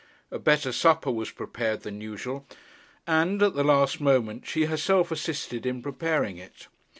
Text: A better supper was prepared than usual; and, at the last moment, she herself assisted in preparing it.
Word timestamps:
A 0.31 0.39
better 0.39 0.71
supper 0.71 1.11
was 1.11 1.29
prepared 1.29 1.81
than 1.83 2.01
usual; 2.01 2.47
and, 3.05 3.39
at 3.43 3.53
the 3.53 3.63
last 3.63 4.01
moment, 4.01 4.47
she 4.47 4.65
herself 4.65 5.11
assisted 5.11 5.63
in 5.63 5.83
preparing 5.83 6.37
it. 6.39 6.67